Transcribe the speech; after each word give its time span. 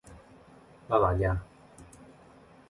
난 0.87 1.03
아냐. 1.05 1.43